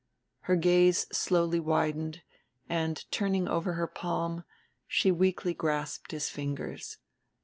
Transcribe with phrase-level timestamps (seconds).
[0.49, 2.23] Her gaze slowly widened,
[2.67, 4.43] and, turning over her palm,
[4.87, 6.97] she weakly grasped his fingers.